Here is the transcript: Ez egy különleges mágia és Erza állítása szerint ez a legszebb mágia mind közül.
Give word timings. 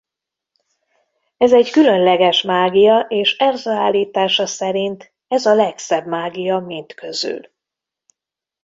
Ez 1.37 1.51
egy 1.53 1.69
különleges 1.71 2.41
mágia 2.41 2.99
és 2.99 3.37
Erza 3.37 3.71
állítása 3.71 4.45
szerint 4.45 5.13
ez 5.27 5.45
a 5.45 5.53
legszebb 5.53 6.05
mágia 6.05 6.59
mind 6.59 6.93
közül. 6.93 7.39